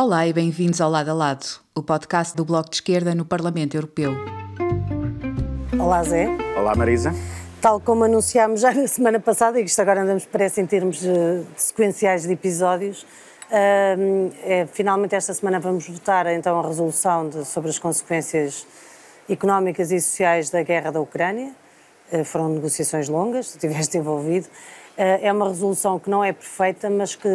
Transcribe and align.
Olá 0.00 0.28
e 0.28 0.32
bem-vindos 0.32 0.80
ao 0.80 0.88
Lado 0.88 1.10
a 1.10 1.12
Lado, 1.12 1.44
o 1.74 1.82
podcast 1.82 2.36
do 2.36 2.44
Bloco 2.44 2.70
de 2.70 2.76
Esquerda 2.76 3.16
no 3.16 3.24
Parlamento 3.24 3.76
Europeu. 3.76 4.12
Olá, 5.76 6.04
Zé. 6.04 6.28
Olá, 6.56 6.76
Marisa. 6.76 7.12
Tal 7.60 7.80
como 7.80 8.04
anunciámos 8.04 8.60
já 8.60 8.70
na 8.72 8.86
semana 8.86 9.18
passada, 9.18 9.60
e 9.60 9.64
isto 9.64 9.82
agora 9.82 10.02
andamos, 10.02 10.24
parece, 10.24 10.60
em 10.60 10.66
termos 10.66 11.00
de, 11.00 11.42
sequenciais 11.56 12.22
de 12.22 12.32
episódios, 12.32 13.02
uh, 13.02 14.32
é, 14.44 14.68
finalmente 14.72 15.16
esta 15.16 15.34
semana 15.34 15.58
vamos 15.58 15.88
votar 15.88 16.28
então 16.28 16.60
a 16.60 16.62
resolução 16.64 17.28
de, 17.28 17.44
sobre 17.44 17.68
as 17.68 17.78
consequências 17.80 18.68
económicas 19.28 19.90
e 19.90 20.00
sociais 20.00 20.48
da 20.48 20.62
guerra 20.62 20.92
da 20.92 21.00
Ucrânia. 21.00 21.50
Uh, 22.12 22.24
foram 22.24 22.50
negociações 22.50 23.08
longas, 23.08 23.48
tu 23.48 23.54
estiveste 23.56 23.98
envolvido. 23.98 24.46
Uh, 24.46 25.18
é 25.20 25.32
uma 25.32 25.48
resolução 25.48 25.98
que 25.98 26.08
não 26.08 26.22
é 26.22 26.32
perfeita, 26.32 26.88
mas 26.88 27.16
que, 27.16 27.28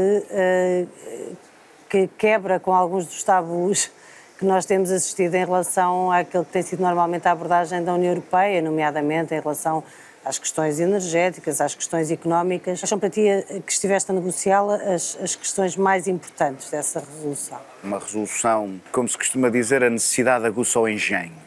que 1.94 2.10
quebra 2.18 2.60
com 2.60 2.74
alguns 2.74 3.06
dos 3.06 3.24
tabus 3.24 3.92
que 4.40 4.46
nós 4.46 4.66
temos 4.66 4.90
assistido 4.90 5.36
em 5.36 5.46
relação 5.46 6.12
àquilo 6.12 6.44
que 6.44 6.52
tem 6.52 6.64
sido 6.64 6.82
normalmente 6.82 7.28
a 7.28 7.32
abordagem 7.32 7.84
da 7.84 7.94
União 7.94 8.10
Europeia, 8.10 8.64
nomeadamente 8.64 9.36
em 9.36 9.40
relação 9.40 9.84
às 10.26 10.40
questões 10.40 10.80
energéticas, 10.80 11.62
às 11.62 11.76
questões 11.76 12.10
económicas. 12.10 12.80
São 12.80 12.98
para 12.98 13.12
ti, 13.12 13.28
eh, 13.28 13.62
que 13.64 13.72
estiveste 13.72 14.10
a 14.12 14.16
negociá-la, 14.16 14.78
as, 14.78 15.20
as 15.22 15.36
questões 15.36 15.78
mais 15.78 16.08
importantes 16.08 16.72
dessa 16.72 17.00
resolução? 17.00 17.60
Uma 17.84 18.00
resolução, 18.00 18.82
como 18.92 19.08
se 19.08 19.16
costuma 19.16 19.52
dizer, 19.52 19.84
a 19.84 19.90
necessidade 19.92 20.48
aguça 20.48 20.80
o 20.80 20.90
engenho. 20.90 21.38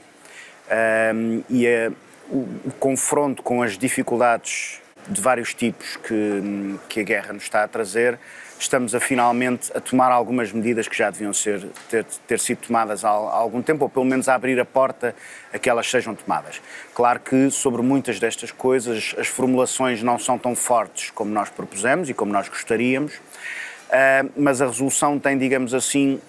Um, 1.12 1.42
e 1.50 1.66
a, 1.66 1.90
o, 2.30 2.46
o 2.66 2.72
confronto 2.78 3.42
com 3.42 3.64
as 3.64 3.76
dificuldades 3.76 4.80
de 5.08 5.20
vários 5.20 5.52
tipos 5.54 5.96
que, 5.96 6.78
que 6.88 7.00
a 7.00 7.02
guerra 7.02 7.32
nos 7.32 7.42
está 7.42 7.64
a 7.64 7.68
trazer 7.68 8.16
estamos 8.58 8.94
a 8.94 9.00
finalmente 9.00 9.70
a 9.74 9.80
tomar 9.80 10.10
algumas 10.10 10.52
medidas 10.52 10.88
que 10.88 10.96
já 10.96 11.10
deviam 11.10 11.32
ser, 11.32 11.66
ter, 11.88 12.04
ter 12.26 12.40
sido 12.40 12.58
tomadas 12.58 13.04
há, 13.04 13.08
há, 13.08 13.12
algum 13.12 13.62
tempo, 13.62 13.84
ou 13.84 13.88
pelo 13.88 14.04
menos 14.04 14.28
a 14.28 14.34
abrir 14.34 14.58
a 14.58 14.64
porta 14.64 15.14
a 15.52 15.58
que 15.58 15.68
elas 15.68 15.88
sejam 15.88 16.14
tomadas. 16.14 16.60
Claro 16.94 17.20
que 17.20 17.50
sobre 17.50 17.82
muitas 17.82 18.18
destas 18.18 18.50
coisas 18.50 19.14
as 19.18 19.26
formulações 19.26 20.02
não 20.02 20.18
são 20.18 20.38
tão 20.38 20.54
fortes 20.54 21.10
como 21.10 21.30
nós 21.30 21.50
propusemos 21.50 22.08
e 22.08 22.14
como 22.14 22.32
nós 22.32 22.48
gostaríamos, 22.48 23.14
uh, 23.14 24.30
mas 24.36 24.60
a 24.60 24.66
resolução 24.66 25.18
tem, 25.18 25.36
digamos 25.36 25.74
assim, 25.74 26.20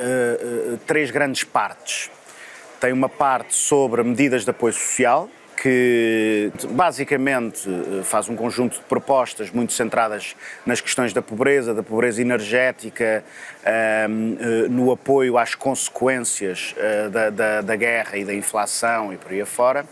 uh, 0.00 0.74
uh, 0.74 0.78
três 0.86 1.10
grandes 1.10 1.44
partes. 1.44 2.10
Tem 2.80 2.92
uma 2.92 3.08
parte 3.08 3.54
sobre 3.54 4.02
medidas 4.02 4.44
de 4.44 4.50
apoio 4.50 4.72
social, 4.72 5.28
que 5.56 6.52
basicamente 6.70 7.68
eh, 7.68 8.02
faz 8.02 8.28
um 8.28 8.36
conjunto 8.36 8.76
de 8.76 8.84
propostas 8.84 9.50
muito 9.50 9.72
centradas 9.72 10.36
nas 10.66 10.80
questões 10.80 11.12
da 11.12 11.22
pobreza, 11.22 11.72
da 11.72 11.82
pobreza 11.82 12.20
energética, 12.20 13.24
ehm, 13.64 14.36
eh, 14.38 14.68
no 14.68 14.92
apoio 14.92 15.38
às 15.38 15.54
consequências 15.54 16.74
uh, 16.76 17.10
da, 17.10 17.30
da, 17.30 17.60
da, 17.62 17.76
guerra 17.76 18.18
e 18.18 18.24
da 18.24 18.34
inflação 18.34 19.12
e 19.12 19.16
por 19.16 19.32
aí 19.32 19.40
afora. 19.40 19.86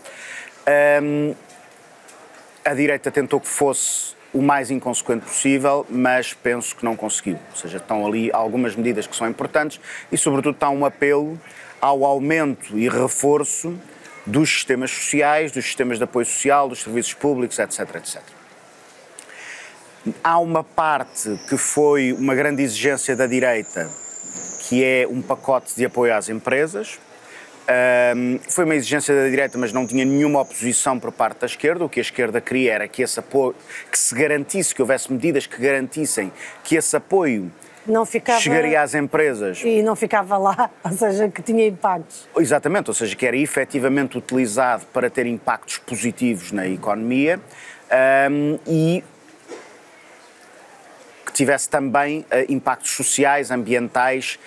Ehm, 0.67 1.33
a 2.63 2.73
direita 2.73 3.09
tentou 3.09 3.39
que 3.39 3.47
fosse 3.47 4.15
o 4.33 4.41
mais 4.41 4.69
inconsequente 4.69 5.25
possível, 5.25 5.85
mas 5.89 6.33
penso 6.33 6.75
que 6.75 6.83
não 6.83 6.95
conseguiu. 6.95 7.39
Ou 7.51 7.55
seja, 7.55 7.77
estão 7.77 8.05
ali 8.05 8.29
algumas 8.33 8.75
medidas 8.75 9.07
que 9.07 9.15
são 9.15 9.27
importantes 9.27 9.79
e, 10.11 10.17
sobretudo, 10.17 10.55
está 10.55 10.69
um 10.69 10.85
apelo 10.85 11.39
ao 11.81 12.03
aumento 12.03 12.77
e 12.77 12.89
reforço 12.89 13.79
dos 14.25 14.49
sistemas 14.49 14.91
sociais, 14.91 15.51
dos 15.51 15.65
sistemas 15.65 15.97
de 15.97 16.03
apoio 16.03 16.25
social, 16.25 16.67
dos 16.67 16.81
serviços 16.81 17.13
públicos, 17.13 17.59
etc, 17.59 17.95
etc. 17.95 18.21
Há 20.23 20.39
uma 20.39 20.63
parte 20.63 21.39
que 21.49 21.57
foi 21.57 22.13
uma 22.13 22.35
grande 22.35 22.61
exigência 22.61 23.15
da 23.15 23.27
direita, 23.27 23.89
que 24.67 24.83
é 24.83 25.07
um 25.07 25.21
pacote 25.21 25.75
de 25.75 25.85
apoio 25.85 26.13
às 26.13 26.29
empresas. 26.29 26.99
Um, 28.15 28.39
foi 28.47 28.65
uma 28.65 28.75
exigência 28.75 29.15
da 29.15 29.27
direita, 29.27 29.57
mas 29.57 29.73
não 29.73 29.87
tinha 29.87 30.05
nenhuma 30.05 30.41
oposição 30.41 30.99
por 30.99 31.11
parte 31.11 31.39
da 31.39 31.47
esquerda. 31.47 31.85
O 31.85 31.89
que 31.89 31.99
a 31.99 32.01
esquerda 32.01 32.39
queria 32.39 32.73
era 32.73 32.87
que 32.87 33.01
esse 33.01 33.19
apoio, 33.19 33.55
que 33.91 33.97
se 33.97 34.13
garantisse, 34.13 34.75
que 34.75 34.81
houvesse 34.81 35.11
medidas 35.11 35.47
que 35.47 35.59
garantissem 35.59 36.31
que 36.63 36.75
esse 36.75 36.95
apoio 36.95 37.51
não 37.85 38.05
ficava... 38.05 38.39
chegaria 38.39 38.81
às 38.81 38.93
empresas. 38.95 39.61
E 39.63 39.81
não 39.81 39.95
ficava 39.95 40.37
lá, 40.37 40.69
ou 40.83 40.91
seja, 40.91 41.29
que 41.29 41.41
tinha 41.41 41.67
impactos. 41.67 42.27
Exatamente, 42.37 42.89
ou 42.89 42.93
seja, 42.93 43.15
que 43.15 43.25
era 43.25 43.37
efetivamente 43.37 44.17
utilizado 44.17 44.85
para 44.93 45.09
ter 45.09 45.25
impactos 45.25 45.77
positivos 45.77 46.51
na 46.51 46.67
economia 46.67 47.39
um, 48.29 48.59
e 48.67 49.03
que 51.25 51.33
tivesse 51.33 51.69
também 51.69 52.19
uh, 52.21 52.51
impactos 52.51 52.91
sociais, 52.91 53.51
ambientais 53.51 54.39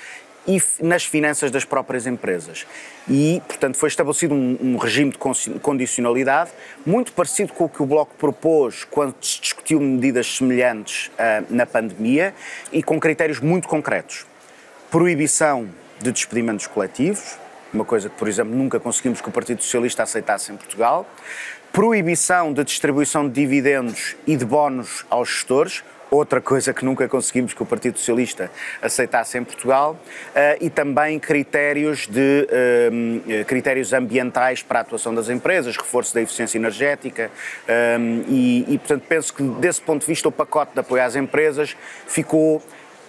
e 0.46 0.62
nas 0.80 1.04
finanças 1.04 1.50
das 1.50 1.64
próprias 1.64 2.06
empresas. 2.06 2.66
E, 3.08 3.42
portanto, 3.46 3.76
foi 3.76 3.88
estabelecido 3.88 4.34
um, 4.34 4.58
um, 4.60 4.76
regime 4.76 5.10
de 5.10 5.18
condicionalidade 5.60 6.50
muito 6.86 7.12
parecido 7.12 7.52
com 7.52 7.64
o 7.64 7.68
que 7.68 7.82
o 7.82 7.86
Bloco 7.86 8.14
propôs 8.16 8.84
quando 8.84 9.14
se 9.20 9.40
discutiu 9.40 9.80
medidas 9.80 10.36
semelhantes 10.36 11.08
uh, 11.08 11.44
na 11.50 11.66
pandemia 11.66 12.34
e 12.72 12.82
com 12.82 12.98
critérios 12.98 13.40
muito 13.40 13.68
concretos. 13.68 14.26
Proibição 14.90 15.68
de 16.00 16.12
despedimentos 16.12 16.66
coletivos, 16.66 17.36
uma 17.72 17.84
coisa 17.84 18.08
que, 18.08 18.16
por 18.16 18.28
exemplo, 18.28 18.54
nunca 18.54 18.80
conseguimos 18.80 19.20
que 19.20 19.28
o 19.28 19.32
Partido 19.32 19.62
Socialista 19.62 20.02
aceitasse 20.02 20.50
em 20.52 20.56
Portugal. 20.56 21.06
Proibição 21.72 22.52
de 22.52 22.64
distribuição 22.64 23.28
de 23.28 23.34
dividendos 23.34 24.16
e 24.26 24.36
de 24.36 24.44
bónus 24.44 25.04
aos 25.10 25.28
gestores, 25.28 25.84
outra 26.10 26.40
coisa 26.40 26.72
que 26.72 26.84
nunca 26.84 27.08
conseguimos 27.08 27.52
que 27.54 27.62
o 27.62 27.66
Partido 27.66 27.98
Socialista 27.98 28.50
aceitasse 28.80 29.38
em 29.38 29.44
Portugal, 29.44 29.92
uh, 29.92 30.64
e 30.64 30.70
também 30.70 31.18
critérios, 31.18 32.06
de, 32.06 32.46
uh, 32.48 33.44
critérios 33.44 33.92
ambientais 33.92 34.62
para 34.62 34.80
a 34.80 34.82
atuação 34.82 35.14
das 35.14 35.28
empresas, 35.28 35.76
reforço 35.76 36.14
da 36.14 36.22
eficiência 36.22 36.58
energética, 36.58 37.30
e, 38.28 38.64
e, 38.68 38.78
portanto, 38.78 39.04
penso 39.08 39.34
que 39.34 39.42
desse 39.42 39.80
ponto 39.80 40.00
de 40.00 40.06
vista 40.06 40.28
o 40.28 40.32
pacote 40.32 40.72
de 40.72 40.80
apoio 40.80 41.02
às 41.02 41.16
empresas 41.16 41.76
ficou 42.06 42.62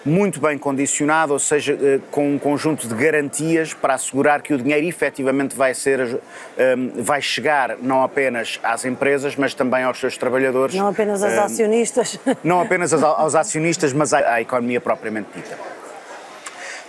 muito 0.05 0.39
bem 0.39 0.57
condicionado, 0.57 1.33
ou 1.33 1.39
seja, 1.39 1.73
eh, 1.73 1.99
com 2.09 2.33
um 2.33 2.39
conjunto 2.39 2.87
de 2.87 2.95
garantias 2.95 3.73
para 3.73 3.95
assegurar 3.95 4.41
que 4.41 4.53
o 4.53 4.57
dinheiro 4.57 4.85
efetivamente 4.87 5.55
vai 5.55 5.73
ser, 5.73 6.19
ehm, 6.57 6.89
vai 7.01 7.21
chegar 7.21 7.77
não 7.81 8.03
apenas 8.03 8.59
às 8.63 8.85
empresas, 8.85 9.35
mas 9.35 9.53
também 9.53 9.83
aos 9.83 9.99
seus 9.99 10.17
trabalhadores. 10.17 10.75
Não 10.75 10.87
apenas 10.87 11.21
aos 11.21 11.33
ehm, 11.33 11.43
acionistas. 11.43 12.19
Não 12.43 12.61
apenas 12.61 12.93
aos 12.93 13.35
acionistas, 13.35 13.91
mas 13.91 14.13
à 14.13 14.39
economia 14.39 14.79
propriamente 14.79 15.29
dita. 15.35 15.57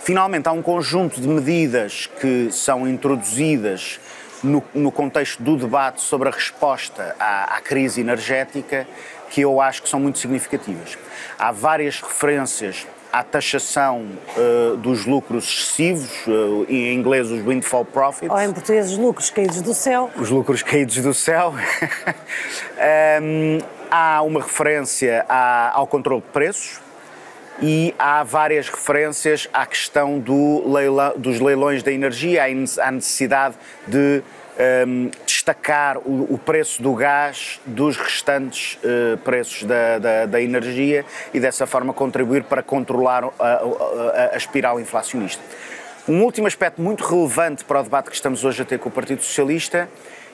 Finalmente, 0.03 0.47
há 0.47 0.51
um 0.51 0.61
conjunto 0.61 1.19
de 1.19 1.27
medidas 1.27 2.09
que 2.19 2.49
são 2.51 2.87
introduzidas 2.87 3.99
no, 4.43 4.63
no 4.73 4.91
contexto 4.91 5.43
do 5.43 5.55
debate 5.55 6.01
sobre 6.01 6.29
a 6.29 6.31
resposta 6.31 7.15
à, 7.19 7.57
à 7.57 7.61
crise 7.61 8.01
energética 8.01 8.87
que 9.29 9.41
eu 9.41 9.61
acho 9.61 9.83
que 9.83 9.89
são 9.89 9.99
muito 9.99 10.19
significativas. 10.19 10.97
Há 11.37 11.51
várias 11.51 12.01
referências 12.01 12.85
à 13.11 13.23
taxação 13.23 14.05
uh, 14.37 14.77
dos 14.77 15.05
lucros 15.05 15.45
excessivos, 15.45 16.09
uh, 16.27 16.65
em 16.69 16.93
inglês 16.93 17.29
os 17.29 17.41
windfall 17.43 17.85
profits. 17.85 18.31
Ou 18.31 18.39
em 18.39 18.51
português 18.51 18.91
os 18.91 18.97
lucros 18.97 19.29
caídos 19.29 19.61
do 19.61 19.73
céu. 19.73 20.09
Os 20.15 20.29
lucros 20.29 20.63
caídos 20.63 20.97
do 20.97 21.13
céu. 21.13 21.53
um, 23.21 23.59
há 23.91 24.21
uma 24.21 24.41
referência 24.41 25.25
à, 25.27 25.71
ao 25.77 25.85
controle 25.85 26.21
de 26.21 26.27
preços 26.27 26.79
e 27.61 27.93
há 27.99 28.23
várias 28.23 28.69
referências 28.69 29.47
à 29.53 29.65
questão 29.65 30.17
do 30.17 30.67
leila, 30.71 31.13
dos 31.17 31.39
leilões 31.39 31.83
da 31.83 31.91
energia, 31.91 32.43
à 32.45 32.91
necessidade 32.91 33.55
de 33.87 34.23
um, 34.87 35.11
destacar 35.41 35.97
o, 35.97 36.35
o, 36.35 36.37
preço 36.37 36.83
do 36.83 36.93
gás 36.93 37.59
dos 37.65 37.97
restantes 37.97 38.77
uh, 38.83 39.17
preços 39.17 39.63
da, 39.63 39.97
da, 39.97 40.25
da, 40.27 40.41
energia 40.41 41.03
e 41.33 41.39
dessa 41.39 41.65
forma 41.65 41.93
contribuir 41.93 42.43
para 42.43 42.61
controlar 42.61 43.23
a, 43.23 43.29
a, 43.39 44.29
a, 44.33 44.37
espiral 44.37 44.79
inflacionista. 44.79 45.41
Um 46.07 46.21
último 46.21 46.45
aspecto 46.45 46.79
muito 46.79 47.03
relevante 47.03 47.65
para 47.65 47.79
o 47.79 47.83
debate 47.83 48.09
que 48.09 48.15
estamos 48.15 48.45
hoje 48.45 48.61
a 48.61 48.65
ter 48.65 48.77
com 48.77 48.89
o 48.89 48.91
Partido 48.91 49.23
Socialista 49.23 49.89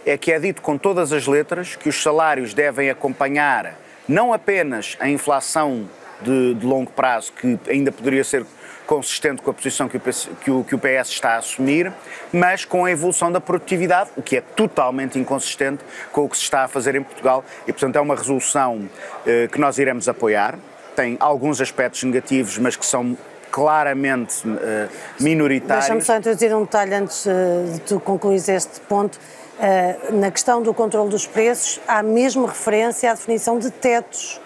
é 0.05 0.17
que 0.17 0.31
é 0.31 0.39
dito 0.39 0.61
com 0.61 0.77
todas 0.77 1.13
as 1.13 1.25
letras 1.25 1.77
que 1.77 1.87
os 1.87 2.01
salários 2.01 2.53
devem 2.53 2.89
acompanhar 2.89 3.75
não 4.09 4.33
apenas 4.33 4.97
a 4.99 5.09
inflação 5.09 5.87
de, 6.21 6.53
de 6.55 6.65
longo 6.65 6.91
prazo, 6.91 7.31
que 7.31 7.57
ainda 7.69 7.91
poderia 7.93 8.23
ser 8.23 8.45
consistente 8.87 9.41
com 9.41 9.51
a 9.51 9.53
posição 9.53 9.89
que 9.89 9.97
o, 9.97 9.99
PS, 9.99 10.29
que, 10.41 10.49
o, 10.49 10.63
que 10.63 10.73
o 10.73 10.79
PS 10.79 11.09
está 11.09 11.31
a 11.31 11.37
assumir, 11.37 11.91
mas 12.31 12.63
com 12.63 12.85
a 12.85 12.91
evolução 12.91 13.31
da 13.31 13.41
produtividade, 13.41 14.09
o 14.15 14.21
que 14.21 14.37
é 14.37 14.41
totalmente 14.41 15.19
inconsistente 15.19 15.83
com 16.11 16.23
o 16.23 16.29
que 16.29 16.37
se 16.37 16.43
está 16.43 16.63
a 16.63 16.67
fazer 16.67 16.95
em 16.95 17.03
Portugal 17.03 17.43
e, 17.67 17.73
portanto, 17.73 17.97
é 17.97 18.01
uma 18.01 18.15
resolução 18.15 18.89
eh, 19.25 19.47
que 19.51 19.59
nós 19.59 19.77
iremos 19.77 20.07
apoiar. 20.07 20.57
Tem 20.95 21.17
alguns 21.19 21.59
aspectos 21.59 22.01
negativos, 22.03 22.57
mas 22.57 22.75
que 22.75 22.85
são 22.85 23.17
claramente 23.51 24.47
uh, 24.47 24.89
minoritários. 25.19 25.85
Deixa-me 25.85 26.01
só 26.01 26.17
introduzir 26.17 26.55
um 26.55 26.61
detalhe 26.61 26.93
antes 26.93 27.25
uh, 27.25 27.29
de 27.73 27.79
tu 27.81 27.99
concluires 27.99 28.47
este 28.49 28.79
ponto. 28.81 29.17
Uh, 29.57 30.15
na 30.15 30.29
questão 30.29 30.61
do 30.61 30.73
controle 30.73 31.09
dos 31.09 31.25
preços, 31.25 31.79
há 31.87 32.03
mesmo 32.03 32.45
referência 32.45 33.09
à 33.09 33.13
definição 33.13 33.57
de 33.57 33.71
tetos 33.71 34.39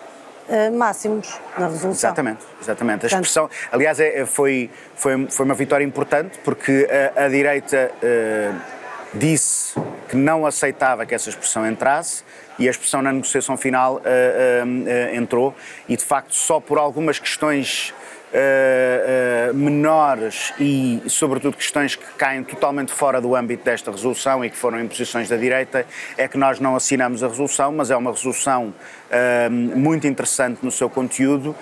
uh, 0.50 0.78
máximos 0.78 1.40
na 1.58 1.68
resolução. 1.68 2.10
Exatamente, 2.10 2.46
exatamente. 2.62 3.06
A 3.06 3.08
expressão, 3.08 3.50
aliás, 3.72 4.00
é, 4.00 4.26
foi, 4.26 4.70
foi, 4.96 5.28
foi 5.28 5.46
uma 5.46 5.56
vitória 5.56 5.84
importante 5.84 6.40
porque 6.44 6.88
a, 7.16 7.26
a 7.26 7.28
direita 7.28 7.92
uh, 7.98 8.62
disse 9.14 9.80
que 10.10 10.16
não 10.16 10.46
aceitava 10.46 11.06
que 11.06 11.16
essa 11.16 11.30
expressão 11.30 11.66
entrasse 11.68 12.24
e 12.60 12.68
a 12.68 12.72
expressão 12.72 13.02
na 13.02 13.12
negociação 13.12 13.58
final 13.58 13.96
uh, 13.98 15.16
entrou 15.16 15.56
e 15.88 15.96
de 15.96 16.04
facto 16.04 16.36
só 16.36 16.60
por 16.60 16.78
algumas 16.78 17.18
questões 17.18 17.94
uh, 18.32 19.54
menores 19.54 20.54
e, 20.60 21.02
sobretudo, 21.08 21.58
questões 21.58 21.96
que 21.96 22.06
caem 22.18 22.44
totalmente 22.44 22.92
fora 22.92 23.22
do 23.22 23.36
âmbito 23.36 23.64
desta 23.64 23.92
resolução 23.92 24.44
e 24.44 24.50
que 24.50 24.58
foram 24.58 24.80
imposições 24.80 25.30
da 25.30 25.38
direita, 25.38 25.86
é 26.18 26.28
que 26.28 26.38
nós 26.38 26.60
não 26.60 26.76
assinamos 26.76 27.24
a 27.24 27.28
resolução, 27.28 27.72
mas 27.72 27.92
é 27.92 27.96
uma 27.96 28.12
resolução 28.12 28.74
muito 29.60 30.08
interessante 30.08 30.60
no 30.64 30.72
seu 30.72 30.90
conteúdo 30.90 31.54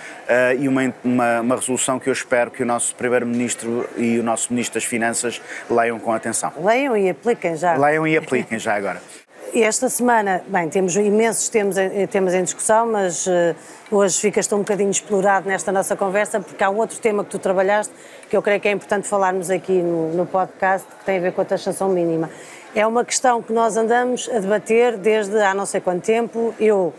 e 0.59 0.67
uma, 0.67 0.93
uma, 1.03 1.41
uma 1.41 1.55
resolução 1.55 1.99
que 1.99 2.07
eu 2.07 2.13
espero 2.13 2.51
que 2.51 2.61
o 2.61 2.65
nosso 2.65 2.95
Primeiro-Ministro 2.95 3.89
e 3.97 4.19
o 4.19 4.23
nosso 4.23 4.53
Ministro 4.53 4.79
das 4.79 4.83
Finanças 4.83 5.41
leiam 5.69 5.99
com 5.99 6.13
atenção. 6.13 6.53
Leiam 6.63 6.95
e 6.95 7.09
apliquem 7.09 7.55
já. 7.55 7.75
Leiam 7.75 8.05
e 8.05 8.15
apliquem 8.15 8.59
já 8.59 8.75
agora. 8.75 9.01
Esta 9.53 9.89
semana, 9.89 10.43
bem, 10.47 10.69
temos 10.69 10.95
imensos 10.95 11.49
temas, 11.49 11.75
temas 12.11 12.33
em 12.35 12.43
discussão, 12.43 12.85
mas 12.91 13.25
uh, 13.25 13.55
hoje 13.89 14.19
ficas 14.19 14.51
um 14.51 14.59
bocadinho 14.59 14.91
explorado 14.91 15.47
nesta 15.47 15.71
nossa 15.71 15.95
conversa, 15.95 16.39
porque 16.39 16.63
há 16.63 16.69
outro 16.69 16.99
tema 16.99 17.23
que 17.23 17.31
tu 17.31 17.39
trabalhaste, 17.39 17.91
que 18.29 18.37
eu 18.37 18.43
creio 18.43 18.59
que 18.59 18.67
é 18.67 18.71
importante 18.71 19.07
falarmos 19.07 19.49
aqui 19.49 19.81
no, 19.81 20.13
no 20.13 20.25
podcast, 20.27 20.87
que 20.99 21.05
tem 21.05 21.17
a 21.17 21.21
ver 21.21 21.33
com 21.33 21.41
a 21.41 21.45
taxação 21.45 21.89
mínima. 21.89 22.29
É 22.75 22.85
uma 22.85 23.03
questão 23.03 23.41
que 23.41 23.51
nós 23.51 23.75
andamos 23.75 24.29
a 24.29 24.37
debater 24.37 24.97
desde 24.97 25.39
há 25.39 25.55
não 25.55 25.65
sei 25.65 25.81
quanto 25.81 26.03
tempo. 26.03 26.53
Eu 26.59 26.93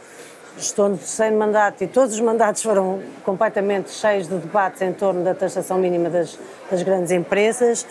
estou 0.59 0.89
terceiro 0.97 1.37
mandato 1.37 1.83
e 1.83 1.87
todos 1.87 2.15
os 2.15 2.21
mandatos 2.21 2.63
foram 2.63 3.01
completamente 3.25 3.91
cheios 3.91 4.29
de 4.29 4.37
debates 4.37 4.83
em 4.83 4.93
torno 4.93 5.23
da 5.25 5.35
taxação 5.35 5.79
mínima 5.79 6.11
das, 6.11 6.39
das 6.71 6.83
grandes 6.83 7.11
empresas 7.11 7.87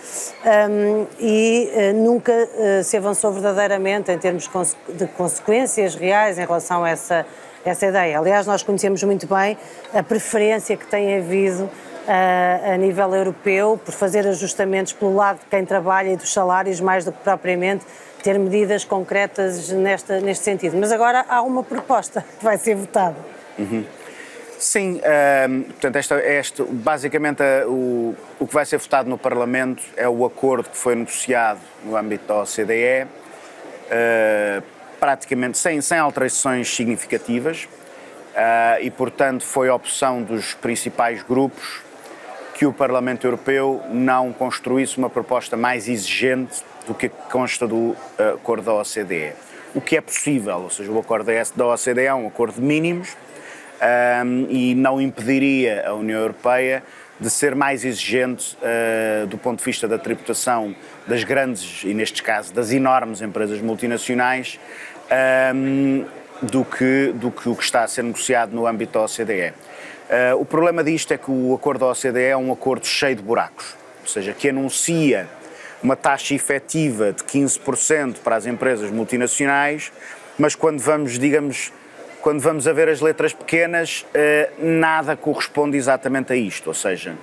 um, 0.70 1.08
e 1.20 1.72
uh, 1.74 1.94
nunca 1.94 2.32
uh, 2.32 2.84
se 2.84 2.98
avançou 2.98 3.32
verdadeiramente 3.32 4.12
em 4.12 4.18
termos 4.18 4.50
de 4.90 5.08
consequências 5.08 5.96
reais 5.96 6.38
em 6.38 6.46
relação 6.46 6.84
a 6.84 6.90
essa, 6.90 7.26
essa 7.66 7.88
ideia. 7.88 8.20
Aliás, 8.20 8.46
nós 8.46 8.64
conhecemos 8.64 9.02
muito 9.04 9.28
bem 9.28 9.58
a 9.94 10.04
preferência 10.04 10.76
que 10.78 10.86
tem 10.86 11.18
havido 11.18 11.64
uh, 11.64 12.74
a 12.74 12.78
nível 12.78 13.14
europeu 13.14 13.80
por 13.84 13.94
fazer 13.94 14.28
ajustamentos 14.28 14.94
pelo 14.94 15.16
lado 15.16 15.40
de 15.40 15.46
quem 15.46 15.66
trabalha 15.66 16.10
e 16.10 16.18
dos 16.18 16.32
salários 16.32 16.80
mais 16.80 17.06
do 17.06 17.12
que 17.12 17.20
propriamente 17.24 17.86
ter 18.24 18.38
medidas 18.38 18.84
concretas 18.84 19.70
nesta, 19.70 20.20
neste 20.20 20.44
sentido. 20.44 20.78
Mas 20.78 20.92
agora 20.92 21.26
há 21.28 21.42
uma 21.42 21.64
proposta 21.64 22.24
que 22.38 22.44
vai 22.44 22.58
ser 22.58 22.76
votada. 22.76 23.16
Uhum. 23.58 23.86
Sim, 24.58 24.98
uh, 24.98 25.64
portanto, 25.64 25.96
esta, 25.96 26.20
este, 26.20 26.64
basicamente 26.64 27.42
uh, 27.42 27.70
o, 27.72 28.16
o 28.40 28.48
que 28.48 28.54
vai 28.54 28.66
ser 28.66 28.78
votado 28.78 29.10
no 29.10 29.18
Parlamento 29.18 29.82
é 29.96 30.08
o 30.08 30.26
acordo 30.26 30.70
que 30.70 30.78
foi 30.78 30.96
negociado 30.96 31.60
no 31.86 31.96
âmbito 31.96 32.26
da 32.28 32.42
OCDE, 32.42 33.06
uh, 33.06 34.64
praticamente 35.00 35.58
sem, 35.58 35.80
sem 35.80 35.98
alterações 35.98 36.76
significativas, 36.76 37.70
eh, 38.36 38.80
e 38.84 38.92
portanto 38.92 39.44
foi 39.44 39.70
a 39.70 39.76
opção 39.76 40.22
dos 40.22 40.54
principais 40.54 41.24
grupos 41.24 41.82
que 42.54 42.66
o 42.66 42.74
Parlamento 42.74 43.26
Europeu 43.26 43.82
não 43.90 44.32
construísse 44.32 44.98
uma 44.98 45.10
proposta 45.10 45.58
mais 45.58 45.88
exigente 45.88 46.64
do 46.88 46.94
que 46.94 47.10
consta 47.10 47.68
do 47.68 47.76
uh, 47.76 47.98
acordo 48.36 48.64
da 48.64 48.74
OCDE. 48.74 49.34
O 49.74 49.82
que 49.82 49.96
é 49.96 50.02
possível, 50.02 50.58
ou 50.62 50.70
seja, 50.70 50.92
o 50.92 51.00
acordo 51.00 51.30
da 51.56 51.68
OCDE 51.68 52.06
é 52.06 52.14
um 52.14 52.28
acordo 52.28 52.56
de 52.56 52.62
mínimos 52.62 53.16
um, 54.26 54.48
e 54.50 54.74
não 54.76 55.00
impediria 55.00 55.88
a 55.88 55.94
União 55.94 56.20
Europeia 56.20 56.84
de 57.20 57.30
ser 57.30 57.54
mais 57.54 57.84
exigente 57.84 58.58
uh, 58.58 59.28
do 59.28 59.38
ponto 59.38 59.60
de 59.60 59.66
vista 59.66 59.88
da 59.88 59.98
tributação 59.98 60.76
das 61.06 61.24
grandes, 61.24 61.84
e 61.84 61.94
neste 61.94 62.24
caso 62.24 62.54
das 62.54 62.72
enormes 62.72 63.22
empresas 63.22 63.62
multinacionais, 63.62 64.60
um, 65.54 66.06
do, 66.42 66.64
que, 66.64 67.12
do 67.16 67.30
que 67.30 67.50
o 67.50 67.56
que 67.56 67.64
está 67.64 67.84
a 67.84 67.88
ser 67.88 68.04
negociado 68.04 68.52
no 68.54 68.66
âmbito 68.66 68.94
da 68.94 69.06
OCDE. 69.06 69.54
Uh, 70.10 70.40
o 70.40 70.46
problema 70.46 70.84
disto 70.84 71.14
é 71.14 71.18
que 71.18 71.30
o 71.30 71.54
acordo 71.54 71.82
da 71.82 71.92
OCDE 71.92 72.24
é 72.24 72.38
um 72.38 72.52
acordo 72.52 72.88
cheio 72.88 73.16
de 73.16 73.22
buracos, 73.22 73.76
ou 74.02 74.08
seja, 74.08 74.34
que 74.34 74.50
anuncia 74.50 75.28
uma 75.82 75.96
taxa 75.96 76.34
efetiva 76.34 77.14
de 77.14 77.24
15% 77.24 78.18
para 78.24 78.36
as 78.36 78.46
empresas 78.46 78.92
multinacionais, 78.92 79.92
mas 80.38 80.56
quando 80.56 80.80
vamos, 80.80 81.18
digamos, 81.18 81.72
quando 82.22 82.42
vamos 82.42 82.68
a 82.68 82.74
ver 82.74 82.90
as 82.90 83.02
letras 83.02 83.34
pequenas, 83.34 84.06
eh, 84.14 84.50
nada 84.58 85.16
corresponde 85.16 85.78
exatamente 85.78 86.34
a 86.34 86.36
isto, 86.36 86.68
ou 86.68 86.74
seja, 86.74 87.16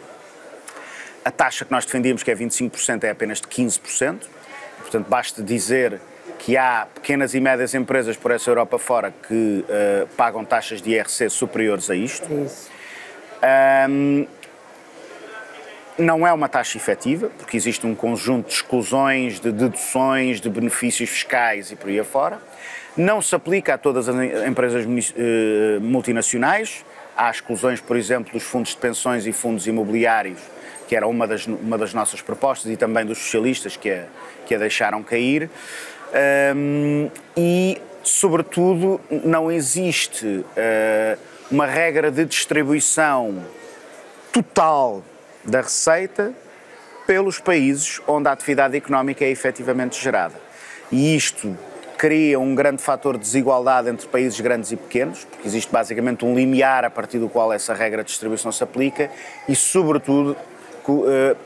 a 1.24 1.30
taxa 1.30 1.64
que 1.64 1.72
nós 1.72 1.84
defendíamos, 1.84 2.22
que 2.22 2.30
é 2.30 2.34
25%, 2.34 3.04
é 3.04 3.10
apenas 3.10 3.40
de 3.40 3.48
15%, 3.48 4.20
portanto 4.80 5.06
basta 5.08 5.42
dizer 5.42 6.00
que 6.38 6.56
há 6.56 6.86
pequenas 6.94 7.34
e 7.34 7.40
médias 7.40 7.74
empresas 7.74 8.16
por 8.16 8.30
essa 8.30 8.50
Europa 8.50 8.78
fora 8.78 9.12
que 9.26 9.64
uh, 9.64 10.06
pagam 10.16 10.44
taxas 10.44 10.80
de 10.80 10.90
IRC 10.90 11.28
superiores 11.30 11.90
a 11.90 11.94
isto. 11.94 12.26
Isso. 12.32 12.70
Um, 13.88 14.26
não 15.98 16.26
é 16.26 16.32
uma 16.32 16.48
taxa 16.48 16.76
efetiva, 16.76 17.30
porque 17.38 17.56
existe 17.56 17.86
um 17.86 17.94
conjunto 17.94 18.48
de 18.48 18.54
exclusões, 18.54 19.40
de 19.40 19.50
deduções, 19.50 20.40
de 20.40 20.50
benefícios 20.50 21.08
fiscais 21.08 21.70
e 21.70 21.76
por 21.76 21.88
aí 21.88 21.98
afora. 21.98 22.38
Não 22.96 23.20
se 23.20 23.34
aplica 23.34 23.74
a 23.74 23.78
todas 23.78 24.08
as 24.08 24.16
empresas 24.46 24.84
eh, 25.16 25.78
multinacionais. 25.80 26.84
Há 27.16 27.30
exclusões, 27.30 27.80
por 27.80 27.96
exemplo, 27.96 28.32
dos 28.32 28.42
fundos 28.42 28.72
de 28.72 28.78
pensões 28.78 29.26
e 29.26 29.32
fundos 29.32 29.66
imobiliários, 29.66 30.40
que 30.88 30.96
era 30.96 31.06
uma 31.06 31.26
das, 31.26 31.46
uma 31.46 31.76
das 31.76 31.92
nossas 31.92 32.22
propostas, 32.22 32.70
e 32.70 32.76
também 32.76 33.04
dos 33.04 33.18
socialistas, 33.18 33.76
que 33.76 33.90
a, 33.90 34.04
que 34.46 34.54
a 34.54 34.58
deixaram 34.58 35.02
cair. 35.02 35.50
Um, 36.54 37.10
e, 37.36 37.80
sobretudo, 38.02 39.00
não 39.10 39.50
existe 39.50 40.26
uh, 40.26 41.18
uma 41.50 41.66
regra 41.66 42.10
de 42.10 42.24
distribuição 42.24 43.44
total 44.32 45.02
da 45.46 45.60
receita 45.60 46.32
pelos 47.06 47.38
países 47.38 48.00
onde 48.06 48.28
a 48.28 48.32
atividade 48.32 48.76
económica 48.76 49.24
é 49.24 49.30
efetivamente 49.30 50.02
gerada. 50.02 50.34
E 50.90 51.16
isto 51.16 51.56
cria 51.96 52.38
um 52.38 52.54
grande 52.54 52.82
fator 52.82 53.14
de 53.14 53.20
desigualdade 53.20 53.88
entre 53.88 54.06
países 54.06 54.38
grandes 54.40 54.70
e 54.72 54.76
pequenos, 54.76 55.24
porque 55.24 55.48
existe 55.48 55.72
basicamente 55.72 56.24
um 56.24 56.34
limiar 56.34 56.84
a 56.84 56.90
partir 56.90 57.18
do 57.18 57.28
qual 57.28 57.52
essa 57.52 57.72
regra 57.72 58.02
de 58.02 58.10
distribuição 58.10 58.52
se 58.52 58.62
aplica 58.62 59.10
e, 59.48 59.56
sobretudo, 59.56 60.36
eh, 61.06 61.36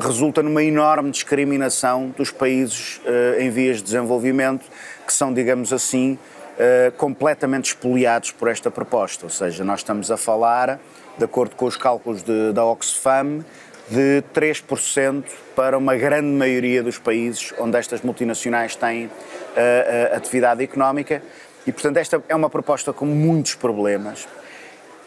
resulta 0.00 0.42
numa 0.42 0.62
enorme 0.62 1.10
discriminação 1.10 2.14
dos 2.16 2.30
países 2.30 3.00
eh, 3.04 3.38
em 3.40 3.50
vias 3.50 3.78
de 3.78 3.84
desenvolvimento, 3.84 4.64
que 5.06 5.12
são, 5.12 5.34
digamos 5.34 5.72
assim, 5.72 6.18
eh, 6.58 6.92
completamente 6.96 7.66
expoliados 7.66 8.30
por 8.30 8.48
esta 8.48 8.70
proposta. 8.70 9.26
Ou 9.26 9.30
seja, 9.30 9.64
nós 9.64 9.80
estamos 9.80 10.10
a 10.10 10.16
falar 10.16 10.78
de 11.18 11.24
acordo 11.24 11.56
com 11.56 11.66
os 11.66 11.76
cálculos 11.76 12.22
de, 12.22 12.52
da 12.52 12.64
Oxfam, 12.64 13.44
de 13.88 14.22
3% 14.32 15.24
para 15.54 15.76
uma 15.76 15.96
grande 15.96 16.28
maioria 16.28 16.82
dos 16.82 16.98
países 16.98 17.52
onde 17.58 17.76
estas 17.76 18.02
multinacionais 18.02 18.74
têm 18.74 19.06
uh, 19.06 19.10
uh, 19.10 20.16
atividade 20.16 20.62
económica. 20.62 21.22
E, 21.66 21.72
portanto, 21.72 21.96
esta 21.96 22.22
é 22.28 22.34
uma 22.34 22.50
proposta 22.50 22.92
com 22.92 23.06
muitos 23.06 23.54
problemas. 23.54 24.28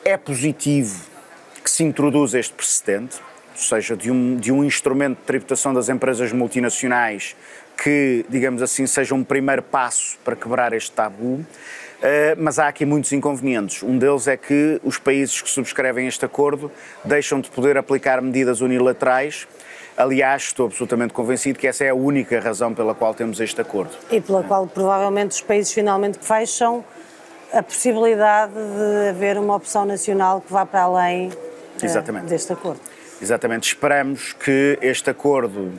É 0.03 0.17
positivo 0.17 1.01
que 1.63 1.69
se 1.69 1.83
introduza 1.83 2.39
este 2.39 2.53
precedente, 2.53 3.19
ou 3.51 3.61
seja, 3.61 3.95
de 3.95 4.11
um, 4.11 4.35
de 4.35 4.51
um 4.51 4.63
instrumento 4.63 5.17
de 5.17 5.23
tributação 5.23 5.73
das 5.73 5.89
empresas 5.89 6.31
multinacionais 6.31 7.35
que, 7.81 8.25
digamos 8.27 8.61
assim, 8.61 8.87
seja 8.87 9.13
um 9.13 9.23
primeiro 9.23 9.61
passo 9.61 10.17
para 10.23 10.35
quebrar 10.35 10.73
este 10.73 10.91
tabu. 10.91 11.45
Eh, 12.01 12.35
mas 12.37 12.59
há 12.59 12.67
aqui 12.67 12.85
muitos 12.85 13.11
inconvenientes. 13.11 13.81
Um 13.81 13.97
deles 13.97 14.27
é 14.27 14.37
que 14.37 14.79
os 14.83 14.97
países 14.97 15.41
que 15.41 15.49
subscrevem 15.49 16.07
este 16.07 16.23
acordo 16.25 16.71
deixam 17.03 17.39
de 17.39 17.49
poder 17.49 17.77
aplicar 17.77 18.21
medidas 18.21 18.61
unilaterais. 18.61 19.47
Aliás, 19.95 20.43
estou 20.43 20.67
absolutamente 20.67 21.11
convencido 21.11 21.57
que 21.57 21.67
essa 21.67 21.83
é 21.83 21.89
a 21.89 21.95
única 21.95 22.39
razão 22.39 22.73
pela 22.73 22.93
qual 22.93 23.15
temos 23.15 23.39
este 23.39 23.59
acordo. 23.61 23.91
E 24.11 24.21
pela 24.21 24.43
qual 24.43 24.67
provavelmente 24.67 25.31
os 25.31 25.41
países 25.41 25.73
finalmente 25.73 26.19
fecham 26.21 26.85
a 27.51 27.63
possibilidade 27.63 28.53
de 28.53 29.09
haver 29.09 29.37
uma 29.37 29.55
opção 29.55 29.85
nacional 29.85 30.41
que 30.41 30.53
vá 30.53 30.65
para 30.65 30.81
além 30.81 31.31
Exatamente. 31.81 32.27
deste 32.27 32.53
acordo. 32.53 32.79
Exatamente. 33.19 33.69
Esperamos 33.69 34.33
que 34.33 34.77
este 34.81 35.09
acordo 35.09 35.73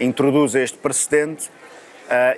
introduza 0.00 0.60
este 0.60 0.78
precedente 0.78 1.50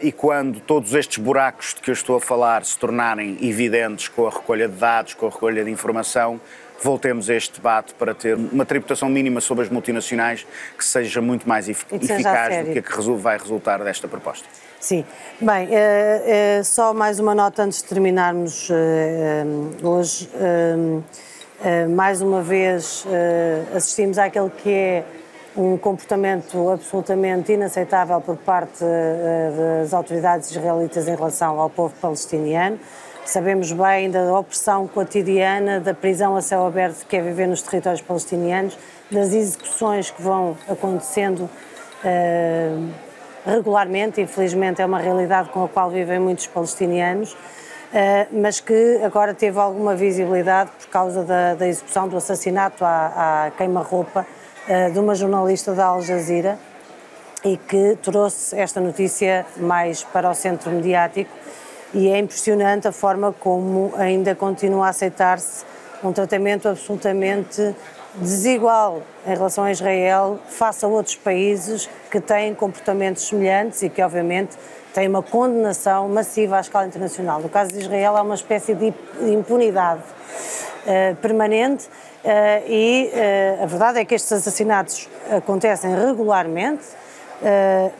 e 0.00 0.10
quando 0.10 0.60
todos 0.60 0.94
estes 0.94 1.18
buracos 1.18 1.74
de 1.74 1.80
que 1.80 1.90
eu 1.90 1.92
estou 1.92 2.16
a 2.16 2.20
falar 2.20 2.64
se 2.64 2.78
tornarem 2.78 3.36
evidentes 3.42 4.08
com 4.08 4.26
a 4.26 4.30
recolha 4.30 4.68
de 4.68 4.76
dados, 4.76 5.14
com 5.14 5.26
a 5.26 5.30
recolha 5.30 5.62
de 5.64 5.70
informação, 5.70 6.40
voltemos 6.80 7.28
a 7.28 7.34
este 7.34 7.56
debate 7.56 7.92
para 7.94 8.14
ter 8.14 8.34
uma 8.34 8.64
tributação 8.64 9.08
mínima 9.08 9.40
sobre 9.40 9.64
as 9.64 9.70
multinacionais 9.70 10.46
que 10.76 10.84
seja 10.84 11.20
muito 11.20 11.48
mais 11.48 11.68
eficaz 11.68 12.66
do 12.66 12.72
que 12.72 12.78
a 12.78 12.82
que 12.82 13.10
vai 13.16 13.36
resultar 13.36 13.82
desta 13.82 14.06
proposta. 14.08 14.46
Sim. 14.80 15.04
Bem, 15.40 15.68
é, 15.72 16.58
é, 16.58 16.62
só 16.62 16.94
mais 16.94 17.18
uma 17.18 17.34
nota 17.34 17.64
antes 17.64 17.82
de 17.82 17.88
terminarmos 17.88 18.70
hoje. 19.82 20.28
mais 21.94 22.22
uma 22.22 22.40
vez 22.40 23.04
assistimos 23.74 24.18
àquele 24.18 24.50
que 24.50 24.70
é 24.70 25.04
um 25.58 25.76
comportamento 25.76 26.70
absolutamente 26.70 27.52
inaceitável 27.52 28.20
por 28.20 28.36
parte 28.36 28.84
das 29.80 29.92
autoridades 29.92 30.50
israelitas 30.52 31.08
em 31.08 31.16
relação 31.16 31.58
ao 31.58 31.68
povo 31.68 31.92
palestiniano. 32.00 32.78
Sabemos 33.24 33.72
bem 33.72 34.08
da 34.08 34.32
opressão 34.38 34.86
cotidiana, 34.86 35.80
da 35.80 35.92
prisão 35.92 36.36
a 36.36 36.40
céu 36.40 36.64
aberto 36.64 37.04
que 37.06 37.16
é 37.16 37.20
viver 37.20 37.48
nos 37.48 37.60
territórios 37.60 38.00
palestinianos, 38.00 38.78
das 39.10 39.32
execuções 39.32 40.10
que 40.10 40.22
vão 40.22 40.56
acontecendo 40.68 41.50
regularmente, 43.44 44.20
infelizmente 44.20 44.80
é 44.80 44.86
uma 44.86 44.98
realidade 44.98 45.48
com 45.50 45.64
a 45.64 45.68
qual 45.68 45.90
vivem 45.90 46.18
muitos 46.18 46.46
palestinianos, 46.46 47.36
eh, 47.92 48.26
mas 48.30 48.60
que 48.60 49.00
agora 49.02 49.32
teve 49.32 49.58
alguma 49.58 49.96
visibilidade 49.96 50.70
por 50.78 50.88
causa 50.88 51.24
da, 51.24 51.54
da 51.54 51.66
execução 51.66 52.06
do 52.06 52.16
assassinato 52.16 52.84
à, 52.84 53.46
à 53.46 53.50
queima-roupa 53.52 54.26
eh, 54.26 54.37
de 54.92 54.98
uma 54.98 55.14
jornalista 55.14 55.72
da 55.72 55.86
Al 55.86 56.02
Jazeera 56.02 56.58
e 57.42 57.56
que 57.56 57.96
trouxe 58.02 58.58
esta 58.58 58.80
notícia 58.80 59.46
mais 59.56 60.04
para 60.04 60.28
o 60.28 60.34
centro 60.34 60.70
mediático 60.70 61.30
e 61.94 62.08
é 62.08 62.18
impressionante 62.18 62.86
a 62.86 62.92
forma 62.92 63.32
como 63.32 63.94
ainda 63.96 64.34
continua 64.34 64.86
a 64.86 64.88
aceitar-se 64.90 65.64
um 66.04 66.12
tratamento 66.12 66.68
absolutamente 66.68 67.74
desigual 68.16 69.02
em 69.26 69.30
relação 69.30 69.64
a 69.64 69.72
Israel 69.72 70.38
face 70.48 70.84
a 70.84 70.88
outros 70.88 71.16
países 71.16 71.88
que 72.10 72.20
têm 72.20 72.54
comportamentos 72.54 73.26
semelhantes 73.26 73.82
e 73.82 73.88
que, 73.88 74.02
obviamente, 74.02 74.56
têm 74.92 75.08
uma 75.08 75.22
condenação 75.22 76.08
massiva 76.08 76.58
à 76.58 76.60
escala 76.60 76.86
internacional. 76.86 77.40
No 77.40 77.48
caso 77.48 77.72
de 77.72 77.78
Israel, 77.78 78.16
há 78.16 78.22
uma 78.22 78.34
espécie 78.34 78.74
de 78.74 78.92
impunidade 79.22 80.02
uh, 80.86 81.16
permanente 81.16 81.86
uh, 81.86 82.28
e 82.66 83.10
uh, 83.12 83.62
a 83.62 83.66
verdade 83.66 83.98
é 84.00 84.04
que 84.04 84.14
estes 84.14 84.32
assassinatos 84.32 85.08
acontecem 85.30 85.94
regularmente, 85.94 86.84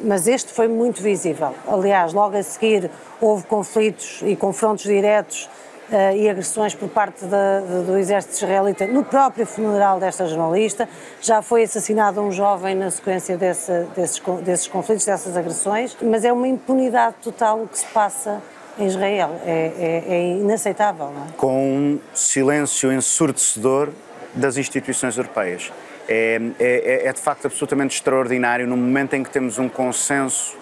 mas 0.00 0.26
este 0.26 0.52
foi 0.52 0.66
muito 0.66 1.00
visível. 1.00 1.54
Aliás, 1.68 2.12
logo 2.12 2.37
a 2.37 2.42
seguir 2.42 2.90
houve 3.20 3.44
conflitos 3.44 4.20
e 4.25 4.35
confrontos 4.35 4.82
diretos 4.82 5.49
uh, 5.88 6.16
e 6.16 6.28
agressões 6.28 6.75
por 6.75 6.88
parte 6.88 7.25
do 7.25 7.97
exército 7.97 8.35
israelita 8.35 8.87
no 8.87 9.04
próprio 9.04 9.47
funeral 9.47 9.99
desta 9.99 10.26
jornalista. 10.26 10.88
Já 11.20 11.42
foi 11.42 11.64
assassinado 11.64 12.20
um 12.20 12.30
jovem 12.30 12.75
na 12.75 12.90
sequência 12.90 13.37
desse, 13.37 13.87
desses, 13.94 14.20
desses 14.42 14.68
conflitos, 14.68 15.04
dessas 15.04 15.37
agressões, 15.37 15.97
mas 16.02 16.25
é 16.25 16.32
uma 16.32 16.49
impunidade 16.49 17.16
total 17.23 17.62
o 17.62 17.68
que 17.68 17.78
se 17.78 17.87
passa 17.87 18.42
em 18.78 18.87
Israel. 18.87 19.40
É, 19.44 20.04
é, 20.08 20.14
é 20.14 20.32
inaceitável. 20.38 21.11
Não 21.12 21.25
é? 21.25 21.26
Com 21.37 21.76
um 21.76 22.00
silêncio 22.14 22.92
ensurdecedor 22.92 23.90
das 24.35 24.56
instituições 24.56 25.16
europeias. 25.16 25.73
É, 26.08 26.40
é, 26.58 27.06
é, 27.06 27.12
de 27.12 27.20
facto 27.20 27.47
absolutamente 27.47 27.94
extraordinário 27.94 28.66
no 28.66 28.76
momento 28.76 29.14
em 29.14 29.23
que 29.23 29.30
temos 29.30 29.58
um 29.58 29.68
consenso 29.68 30.56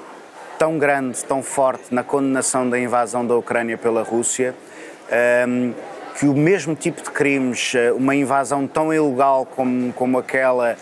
tão 0.59 0.79
grande, 0.79 1.25
tão 1.25 1.43
forte 1.43 1.95
na 1.95 2.03
condenação 2.03 2.69
da 2.69 2.79
invasão 2.79 3.25
da 3.25 3.37
Ucrânia 3.37 3.79
pela 3.79 4.03
Rússia, 4.03 4.55
um, 5.47 5.73
que 6.19 6.27
o 6.27 6.35
mesmo 6.35 6.75
tipo 6.75 7.03
de 7.03 7.11
crimes, 7.11 7.75
eh, 7.75 7.93
uma 7.93 8.15
invasão 8.15 8.67
tão 8.67 8.93
ilegal 8.93 9.45
como, 9.45 9.93
como 9.93 10.19
aquela, 10.19 10.77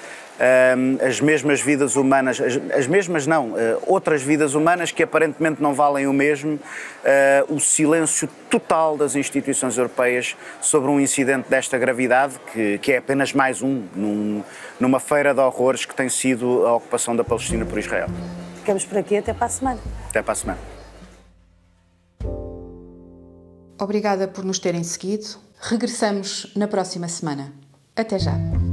as 1.06 1.20
mesmas 1.20 1.60
vidas 1.60 1.96
humanas, 1.96 2.40
as, 2.40 2.60
as 2.72 2.86
mesmas 2.86 3.26
não, 3.26 3.50
uh, 3.50 3.56
outras 3.86 4.22
vidas 4.22 4.54
humanas 4.54 4.90
que 4.90 5.02
aparentemente 5.02 5.62
não 5.62 5.74
valem 5.74 6.06
o 6.06 6.12
mesmo, 6.12 6.54
uh, 6.54 7.54
o 7.54 7.60
silêncio 7.60 8.28
total 8.50 8.96
das 8.96 9.14
instituições 9.14 9.76
europeias 9.76 10.36
sobre 10.60 10.90
um 10.90 11.00
incidente 11.00 11.48
desta 11.48 11.78
gravidade, 11.78 12.34
que, 12.52 12.78
que 12.78 12.92
é 12.92 12.98
apenas 12.98 13.32
mais 13.32 13.62
um 13.62 13.84
num, 13.94 14.42
numa 14.80 15.00
feira 15.00 15.32
de 15.32 15.40
horrores 15.40 15.84
que 15.84 15.94
tem 15.94 16.08
sido 16.08 16.66
a 16.66 16.74
ocupação 16.74 17.14
da 17.14 17.22
Palestina 17.22 17.64
por 17.64 17.78
Israel. 17.78 18.08
Ficamos 18.56 18.84
por 18.84 18.98
aqui 18.98 19.16
até 19.16 19.32
para 19.32 19.46
a 19.46 19.50
semana. 19.50 19.80
Até 20.08 20.22
para 20.22 20.32
a 20.32 20.36
semana. 20.36 20.58
Obrigada 23.78 24.28
por 24.28 24.44
nos 24.44 24.58
terem 24.58 24.82
seguido. 24.82 25.26
Regressamos 25.60 26.52
na 26.56 26.68
próxima 26.68 27.08
semana. 27.08 27.52
Até 27.96 28.18
já! 28.18 28.63